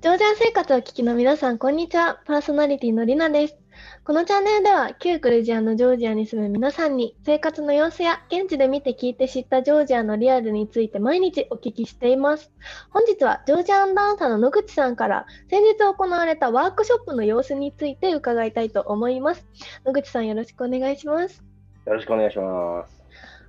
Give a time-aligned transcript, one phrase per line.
[0.00, 2.22] ジョージア生活を聞きの皆さん、こんにちは。
[2.24, 3.58] パーソナリティのりなです。
[4.02, 12.50] このチャンネルでは、旧クルジアのジョージアに住む皆さんに、生活の様子や現地で見て聞いて知ったジョージアのリアルについて毎日お聞きしています。
[12.88, 19.46] 本日は、ジョージアンダンサーの野口さんから、先日行われたワークショップの様子について伺いたいと思います。
[19.84, 21.44] 野口さん、よろしくお願いします。
[21.84, 23.02] よろしくお願いします。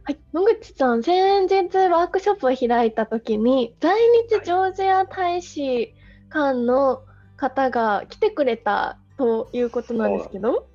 [0.04, 3.98] はい、野口さん、先日ワークショップを開いたときに、在
[4.30, 5.94] 日ジョージア大使
[6.31, 7.03] 館の
[7.38, 10.67] 方が来てくれたということなんですけど、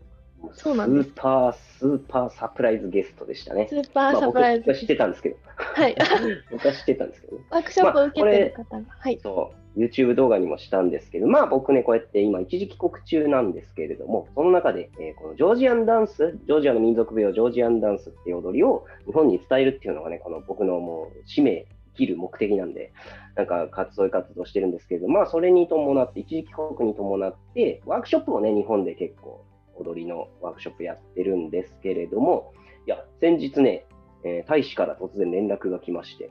[0.52, 1.09] そうなんです。
[1.09, 3.66] スーパー、スーパーサプライズゲストでしたね。
[3.69, 4.66] スーパーサプライズ。
[4.66, 5.37] まあ、僕は知ってたんですけど。
[5.56, 5.97] はい。
[6.50, 8.80] 僕は知ってたんですけど、ワークショップを受けてる方が。
[8.83, 9.19] まあ、はい。
[9.23, 9.80] そう。
[9.80, 22.92] YouTube 動画にもしたんですけど、まあ僕ね、こうやって今一時帰国中なんですけれども、その中で、えー、このジョージアンダンス、ジョージアの民族舞踊、ジョージアンダンスっていう踊りを日本に伝えるっていうのがね、この僕のもう使命きる目的なんで、
[23.34, 29.44] なんか活動活動してるんですけど、まあそれに伴って、一時帰国に伴って、ワークショップをね、日本で結構
[29.77, 32.53] 踊りのワークショップやってるんですけれども、
[32.86, 33.86] いや、先日ね、
[34.25, 36.30] えー、大使から突然連絡が来まして、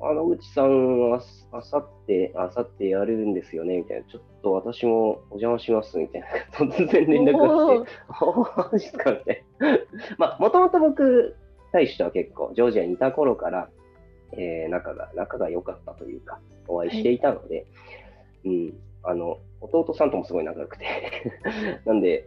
[0.00, 4.04] あの、うちさん、あさって、あさってやるんですよね、みたいな。
[4.04, 6.28] ちょっと私もお邪魔します、みたいな。
[6.52, 9.78] 突然連絡が来て、 あマジっすか、みたいな。
[10.18, 11.36] まあ、もともと僕、
[11.72, 13.70] 大使とは結構、ジョージアにいた頃から、
[14.36, 17.66] えー、仲が、仲が良かったというか、お会いしていたので、
[18.44, 20.86] はい、うん、あの、弟さんともすごい仲良くて。
[21.84, 22.26] なんで、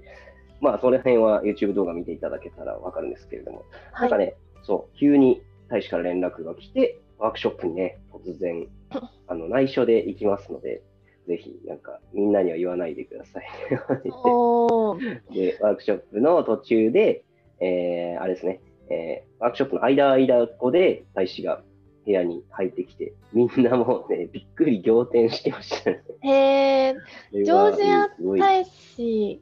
[0.60, 8.68] まあ、その辺は YouTube 動画見ていただけたらわかるんですけれども、はい、なんかね、そう、急に大使から連絡が来て、ワークショップにね、突然、
[9.28, 10.82] あの、内緒で行きますので、
[11.28, 13.46] ぜひ、なんか、みんなには言わないでください。
[13.70, 17.24] で、ワークショップの途中で、
[17.60, 21.62] えー、あれですね、えー、ワークショップの間間っこで大使が
[22.08, 26.04] 部屋に入ってきて、みんなもうね、 びっくり仰天してましたね。
[26.22, 26.96] へえ、
[27.34, 29.42] ジョージア大使、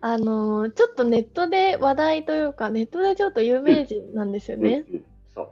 [0.00, 4.84] あのちょっとネットで話題というか、ネットでちょっと有名人なんですよね。
[4.88, 5.48] うんうんうん、そう。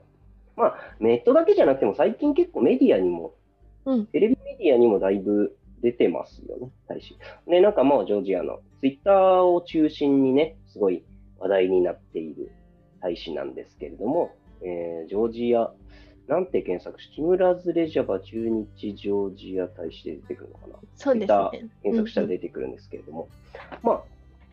[0.57, 3.35] まあ、ネットだけじゃなくても、最近結構メディアにも、
[3.85, 7.19] うん、テレビメディアにもだいぶ出てますよね、大使。
[7.49, 11.03] で、なんかもうジョージアのツイッターを中心にね、すごい
[11.41, 12.53] 話題になっている
[13.01, 14.31] 大使なんですけれども、
[14.63, 15.73] えー、ジョージア
[16.27, 20.75] なんて検索し、ティムラズ・レジャバ駐日ジョージア大使で出てくるのかな？
[20.97, 21.69] そうですね。
[21.83, 24.03] 検索したら出てくるんですけれども、うん、まあ、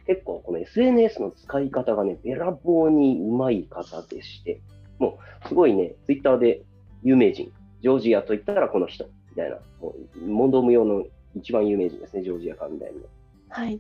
[0.06, 4.60] 結構この SNS の使い方がね、べらぼうにうまい方でして、
[5.00, 6.64] もうすごいね、ツイッターで
[7.04, 7.52] 有名人、
[7.82, 11.06] ジョージアといったらこの人、みたいな、もう問答無用の
[11.36, 13.00] 一番有名人ですね、ジョージアかみたいな。
[13.48, 13.80] はい。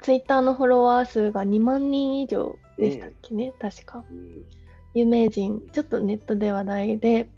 [0.00, 4.04] ツイッターのフォロワー数が2万人以上でしたっけね、確か。
[4.10, 4.44] うん
[4.96, 7.28] 有名人、ちょっとネットで話題で、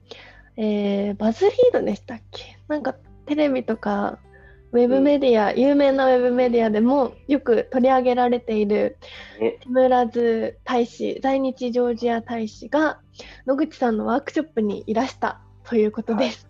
[0.57, 2.57] えー、バズリードでしたっけ？
[2.69, 2.95] なんか
[3.27, 4.21] テレビとか
[4.71, 8.97] ウェブメディア、うん、有名なウェブメディアでもよく取り上げられている
[9.41, 13.01] ティムラズ大使、在日ジョージア大使が
[13.45, 16.48] 野口さんのワークショップにいらしたということです。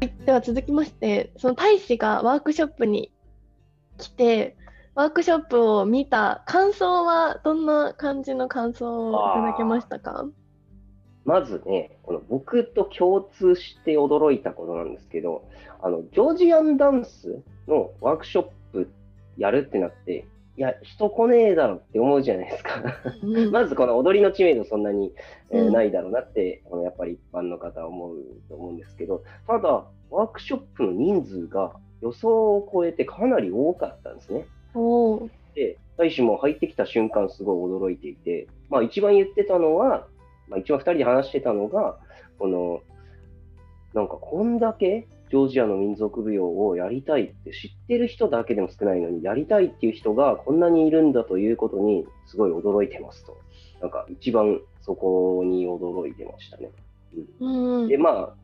[0.00, 3.12] では続きまして、その大使がワークショップに
[3.98, 4.56] 来て、
[4.94, 10.26] ワークショップを見た感想はどんな感じの感想をいただけましたか？
[11.24, 15.48] まずね、この僕と共通して驚いたことなんですけど、
[15.82, 18.90] あのジョージアンダンスのワークショップ
[19.36, 22.82] やるってなって、いや、人来ねえだろって思うじゃないですか。
[23.52, 25.12] まずこの踊りの知名度そんなに、
[25.50, 28.16] えー、ないだろうなって、このやっぱり一般の方は思う
[28.48, 34.46] と思うんですけど、ただ、ワークショップの人数が予想を超えてかなり多かったんですね。
[35.54, 40.06] で、大使も入ってきた瞬間すごい驚いていて、まあ一番言ってたのは、
[40.48, 41.98] まあ一番二人で話してたのが、
[42.38, 42.80] この、
[43.92, 53.36] なんかこんだけジョージアの民族舞踊をやりたいって知ってる人だけでも少ないのに、やりたいっていう人がこんなにいるんだということにすごい驚いてますと。
[53.80, 56.70] なんか一番そこに驚いてましたね。
[57.40, 58.34] うん、で、まあ、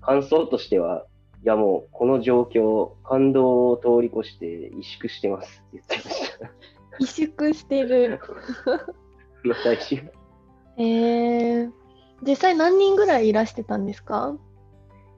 [0.00, 1.06] 感想としては、
[1.44, 6.50] いやもうこの状況、感動を通り越して萎縮してますって言ってました。
[7.00, 8.20] 萎縮してる。
[10.78, 11.70] えー、
[12.26, 14.36] 実際何人ぐらいいらしてたんですか？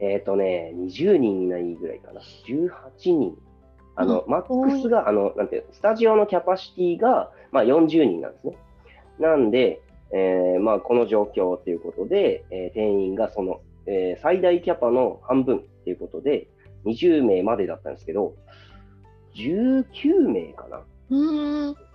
[0.01, 2.21] えっ、ー、とね、20人いないぐらいかな。
[2.21, 2.71] 18
[3.05, 3.37] 人。
[3.97, 8.57] あの、マックスが、あの、なんていうスタジオのキャパシティが、まあ、40人なんですね。
[9.21, 9.81] なんで、
[10.13, 16.49] えー、まあ、この状況ということで、えー、定員がその、えー、最大キャパの半分ということで、
[16.87, 18.35] 20名までだったんですけど、
[19.37, 20.83] 19名かな。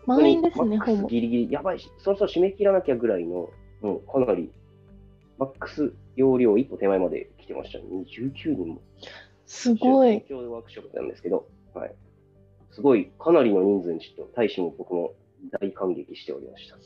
[0.05, 1.05] 満員ですね、マックス。
[1.07, 3.49] ギリギリ、やばいし、そろそろ締め切らなきゃぐらいの、
[3.81, 4.51] もうかなり、
[5.37, 7.83] マックス容量一歩手前まで来てましたね。
[7.85, 8.81] 19人も。
[9.45, 10.23] すごい。
[10.27, 11.93] 東京ワークショップなんですけど、はい。
[12.71, 15.13] すごい、かなりの人数にちょっと、大使も僕も
[15.59, 16.77] 大感激しておりました。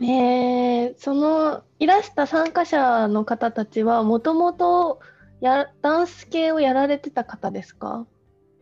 [0.00, 5.00] ねえ、そのいらした参加者の方たちは、もともと
[5.40, 8.06] やダンス系をやられてた方ですか？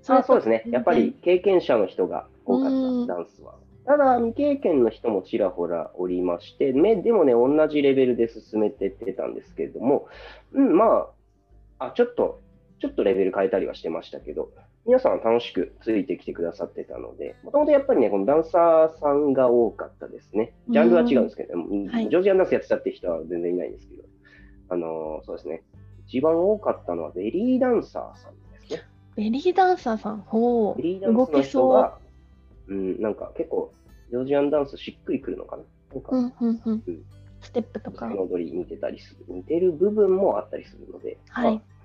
[0.09, 0.63] あそうですね。
[0.67, 3.55] やっぱりね経験者の人が多かうんった、ダンスは。
[3.87, 10.09] ただ、未経験の人もちらほらおりまして、めでもね、同じレベルで進めてってたんですけれども、
[10.53, 11.09] うん、まあ、
[11.79, 12.41] あ、ちょっと、
[12.79, 14.51] ちょっとレベル変えたりはしてましたけど、
[14.87, 20.55] 皆さん楽しくついてきてくださってたので、もともとやっぱりね、このダンサーさんが多かったですね。
[20.69, 24.05] ジャンルは違うんですけど、ジョージアンダンスやってたって人は全然いないんですけど、
[24.69, 25.63] あのーそうですね。
[26.07, 28.83] 一番多かったのはベリーダンサーさんですね。
[29.17, 31.99] ベリーダンサーさん、ほう、ベリーダンスの動きそ人が、
[32.69, 33.73] うん、なんか結構、
[34.11, 35.63] ジョージアンダンスしっくりくるのかな？
[35.95, 36.17] なんか、う。
[36.17, 37.03] うんうんうんうん
[37.47, 38.07] ステップとか。
[38.07, 41.77] の踊り似てたりする、似てる部分もあったりするので、はいまあ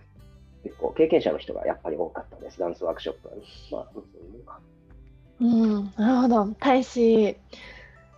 [0.64, 3.42] 結構経験者の人がやっぱり多かったです、ダンスワークショップはね。
[3.72, 5.52] まあ、そうい。
[5.54, 6.56] うん、なるほど。
[6.60, 7.36] 大使、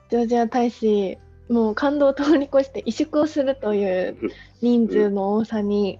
[0.09, 1.17] ジョージア大使、
[1.49, 4.17] もう感動を通り越して萎縮をするという
[4.61, 5.99] 人数の多さに、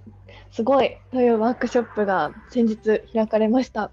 [0.50, 3.90] すごいというワークショップが先日開かれました。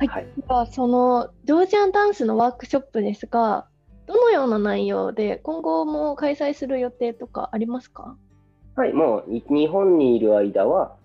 [0.00, 0.24] はい、はい。
[0.24, 3.66] ではそのジョージアンダンスのワークショップですが、
[4.06, 8.16] どのような内容で今後も開催する予定とかありますか？
[8.76, 10.96] はい、もうい日本にいる間は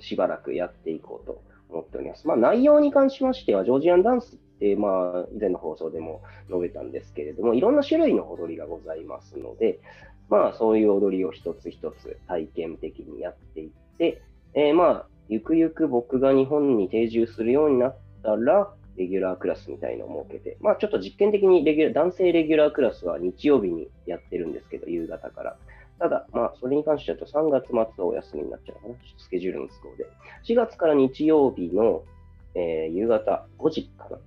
[0.00, 2.28] しばらくやっていこうと思っております。
[2.28, 9.80] まあ、内容に関しましては、ジョージアンダンスって、まあ、以前の放送でも述べたんですけれども、いろんな種類の踊りがございますので、
[10.28, 14.22] まあ、そういう踊りを一つ一つ体験的にやっていって、
[14.54, 25.56] えーまあ、ゆくゆく僕が日本に定住するようになったら、レギュラークラスみたいのを設けて、まあ、ちょっと実験的にレギュラー男性レギュラークラスは日曜日にやってるんですけど、夕方から。
[25.98, 30.06] ただ、まあ、それに関しては3月末はお休みになっちゃうかな、スケジュールの都合で。
[30.44, 32.02] 4月から日曜日の、
[32.54, 34.18] えー夕方5時かな、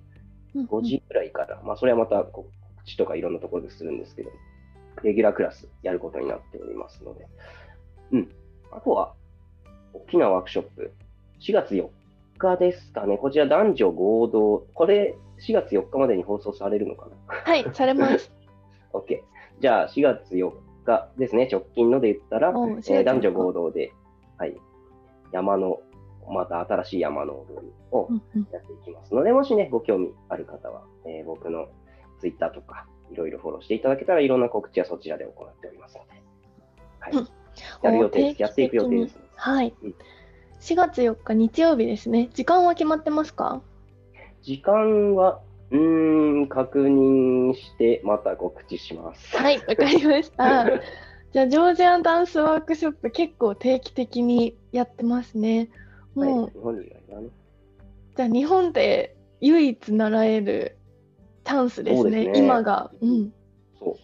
[0.64, 2.48] 5時くらいから、まあ、それはまた告
[2.84, 4.30] 知とかいろんなところでするんですけど、
[5.02, 7.26] レギュラークラスやることになっておりますので。
[8.12, 8.32] うん。
[8.72, 9.14] あとは、
[9.92, 10.92] 大きなワークショップ、
[11.40, 11.88] 4月4
[12.38, 15.16] 日ですかね、こちら男女合同、これ
[15.46, 17.16] 4月4日までに放送されるのかな？
[17.44, 18.32] はい、されます。
[18.92, 19.20] OK。
[19.60, 20.52] じゃあ、4月4
[20.84, 22.94] 日ですね、直近ので言ったら、おう4月4日。
[22.94, 23.92] えー男女合同で、
[24.38, 24.56] はい、
[25.32, 25.80] 山の、
[26.28, 28.48] また新しい山の踊りをうんうん。
[28.52, 31.68] やっていきますので、もしね、ご興味ある方は、えー僕の
[32.20, 36.10] Twitter とか、いろいろフォローしていただけたら、いろんな告知はそちらで行っておりますので、
[36.98, 37.12] はい。
[37.12, 37.28] うん、
[37.82, 39.18] やる予定やっていく予定です。
[39.34, 39.74] はい。
[39.82, 39.94] うん。
[40.66, 42.28] 4月4日日曜日ですね。
[42.34, 43.62] 時間は決まってますか？
[44.42, 45.40] 時間は、
[45.70, 49.36] うーん、確認して、また告知します。
[49.36, 50.66] はい、わかりました。
[51.32, 55.68] じゃあ、ジョージアンダンスワークショップ結構定期的にやってますね。
[56.16, 56.90] はい、もう、日本にい。
[58.16, 60.78] じゃあ日本で唯一習える
[61.44, 62.90] チャンスですね、すね今が。
[63.00, 63.32] うん。
[63.78, 63.96] そ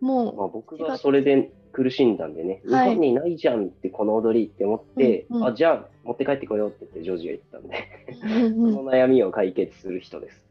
[0.00, 0.04] う。
[0.04, 10.44] もう、まあ、僕がそれで苦しんだんでね、はい日本にないじゃんってこの踊りって思って、うんうんあじゃあ持って帰ってこようって言ってジョージが言ったんで、 その悩みを解決する人です。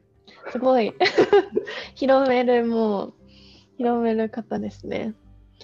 [0.50, 0.92] すごい
[1.94, 3.14] 広めるもう
[3.78, 5.14] 広める方ですね。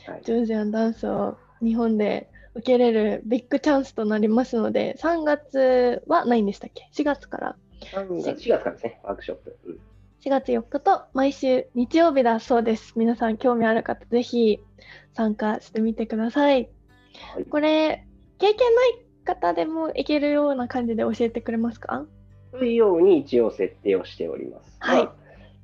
[0.06, 7.56] はいジョージアンダンスを日本で受けれるビッグチャンスとなりますので3月はないんでしたっけ ?4 月から
[7.92, 9.56] 3月 ,4 月からですね、ワークショップ。
[9.66, 9.89] うん
[10.24, 12.92] 4月4日と毎週日曜日だそうです。
[12.96, 14.58] 皆さん興味ある方ぜひ
[15.14, 16.68] 参加してみてください。
[17.34, 18.06] はいこれ
[18.38, 22.04] 経験ない方でもいけるような感じで教えてくれますか？
[22.52, 24.76] というように一応設定をしております。
[24.80, 25.14] はいまあ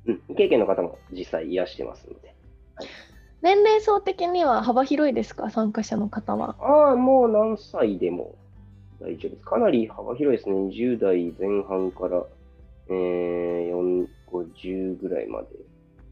[0.07, 2.33] うん、未経験の方も実際癒してますので。
[3.41, 5.49] 年齢層的には幅広いですか？
[5.51, 6.55] 参加者の方は。
[6.59, 8.33] ああ、もう何歳でも
[8.99, 9.45] 大丈夫です。
[9.45, 10.55] かなり幅広いですね。
[10.55, 12.23] 20代前半から、
[12.89, 15.47] えー、4 50ぐらいまで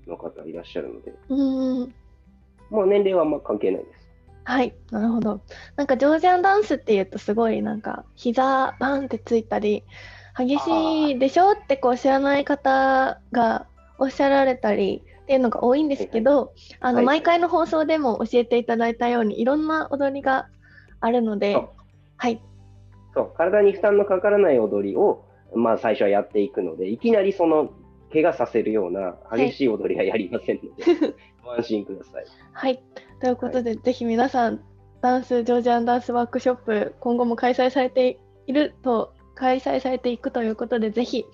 [0.07, 1.93] の方いらっしゃるので、うーん。
[2.69, 4.09] もう年齢はあんま関係ないです。
[4.43, 5.41] はい、なるほど。
[5.75, 9.83] なんかジョージアンダンスっていうとすごいなんか膝バンってついたり
[10.37, 13.67] 激しいでしょってこう知らない方が
[13.97, 20.47] おっしゃられたりっていうのが多いんですけど、あのはい毎回の放送でも教えていただいたようにいろんな踊りが
[20.99, 21.55] あるので
[22.17, 22.41] はい、
[23.13, 27.73] そう体に負担のかからない踊りを、まあ、最初はやっていくので、いきなりその
[28.11, 32.25] 怪我させるような激しい踊りはやりませんので、 ご安心ください。
[32.53, 32.83] はい。
[33.21, 34.63] ということで、はい、ぜひ皆さん、
[35.01, 41.25] ダンス、ジョージアンダンスワークショップ、今後も開催されていると、開催されていくということで、ぜひ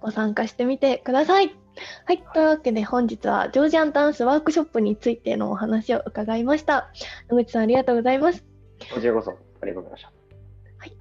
[0.00, 1.54] ご参加してみてください。
[2.04, 2.22] はい。
[2.34, 6.90] というわけで本日はジョージアンダンスワークショップについてのお話を伺いました。
[7.30, 8.44] 野口さんありがとうございます。
[8.92, 10.19] こちらこそありがとうございました。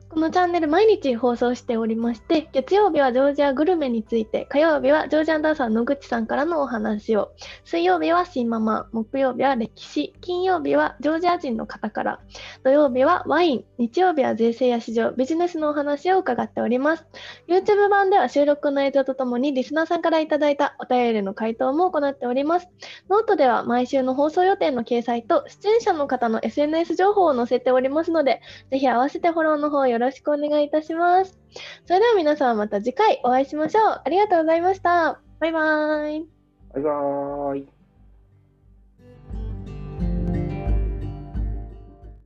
[0.10, 7.32] このチャンネル毎日放送しておりまして、月曜日はジョージアグルメについて、火曜日はジョージアンダンサー野口さんからのお話を、
[7.64, 12.20] 水曜日は新ママ、木曜日は歴史、金曜日はジョージア人の方から、
[12.64, 17.06] 土曜日はワイン、日曜日は税制や市場、ビジネスのお話を伺っております。
[17.48, 22.68] YouTube 版では収録の映像とともにリスナーさんからいただいたお便りの回答も行っております。
[23.12, 31.38] ノートでは毎週の放送予定の掲載と出演者の方の SNS 情報を載せておりますので、ぜひ合わせてフォローの方よろよろしくお願いいたします。
[31.86, 34.02] それでは皆さんまた次回お会いしましょう。
[34.06, 35.20] ありがとうございました。
[35.42, 36.28] バイバーイ。
[36.74, 37.79] バイバーイ。